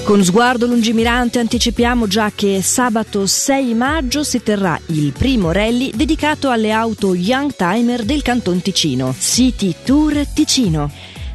[0.03, 6.49] Con sguardo lungimirante anticipiamo già che sabato 6 maggio si terrà il primo rally dedicato
[6.49, 10.89] alle auto Young Timer del Canton Ticino, City Tour Ticino.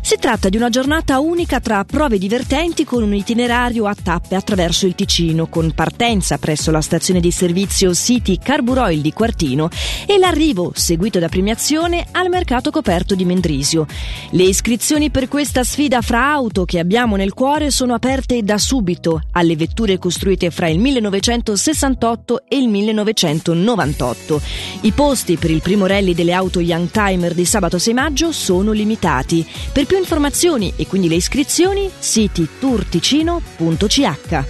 [0.05, 4.85] Si tratta di una giornata unica tra prove divertenti con un itinerario a tappe attraverso
[4.85, 9.71] il Ticino, con partenza presso la stazione di servizio City Carburoil di Quartino
[10.07, 13.87] e l'arrivo, seguito da premiazione, al mercato coperto di Mendrisio.
[14.33, 19.23] Le iscrizioni per questa sfida fra auto che abbiamo nel cuore sono aperte da subito
[19.33, 24.41] alle vetture costruite fra il 1968 e il 1998.
[24.83, 28.73] I posti per il primo rally delle auto Young Timer di sabato 6 maggio sono
[28.73, 29.47] limitati.
[29.73, 34.45] Per più informazioni e quindi le iscrizioni, siti turticino.ch.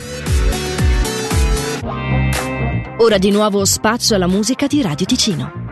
[2.96, 5.63] Ora di nuovo spazio alla musica di Radio Ticino.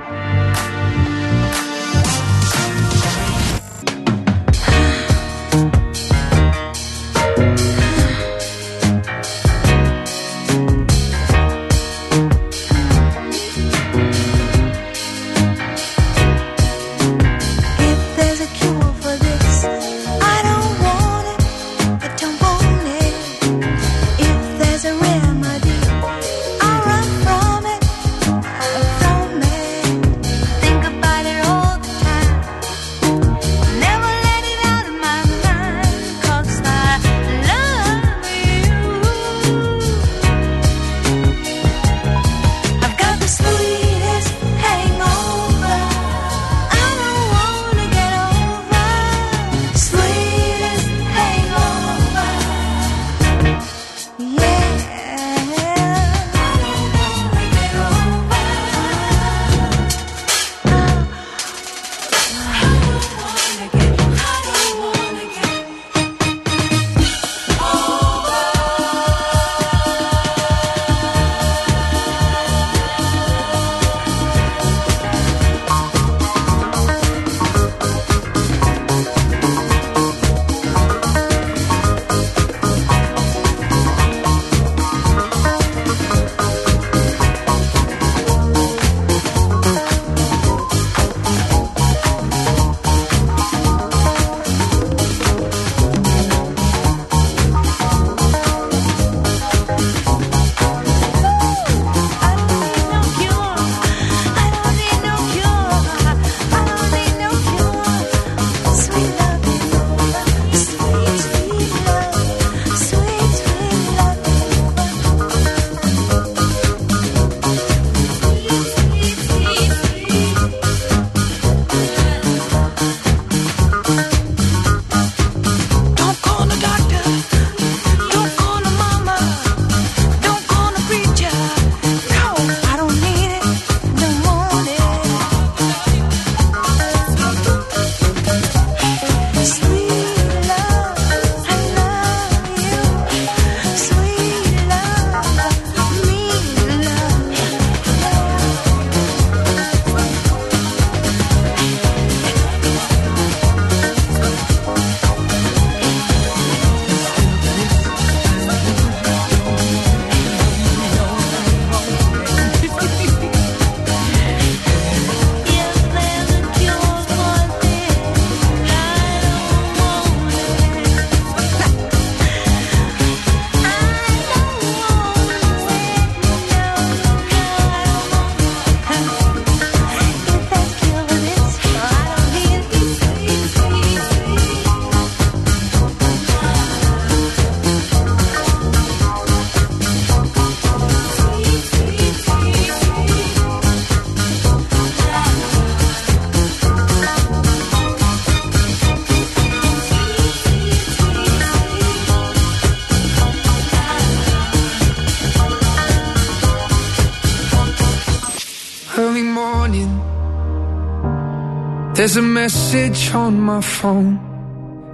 [212.03, 214.19] There's a message on my phone.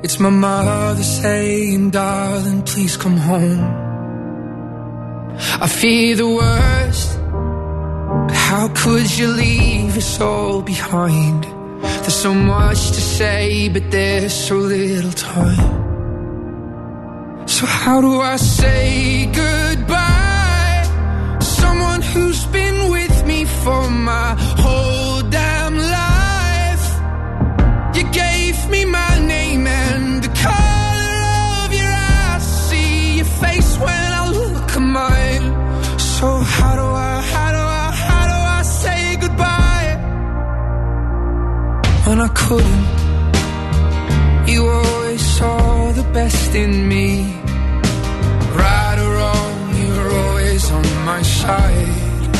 [0.03, 3.65] It's my mother saying, darling, please come home.
[5.39, 7.17] I fear the worst.
[8.47, 11.45] How could you leave us all behind?
[11.81, 15.67] There's so much to say, but there's so little time.
[17.49, 20.08] So how do I say goodbye?
[36.19, 39.91] So how do I, how do I, how do I say goodbye?
[42.07, 42.87] When I couldn't,
[44.53, 47.07] you always saw the best in me.
[48.63, 52.33] Right or wrong, you were always on my side.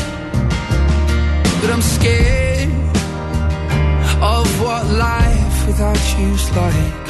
[1.61, 2.71] But I'm scared
[4.35, 7.07] of what life without you's like.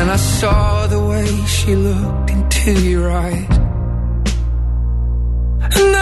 [0.00, 3.69] And I saw the way she looked into your eyes.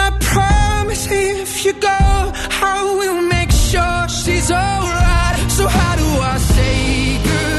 [0.09, 5.51] I promise if you go, I will make sure she's alright.
[5.51, 7.58] So how do I say goodbye?